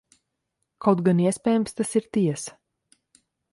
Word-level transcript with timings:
Kaut 0.85 1.03
gan, 1.09 1.21
iespējams, 1.27 1.77
tas 1.81 1.95
ir 2.01 2.09
tiesa. 2.19 2.59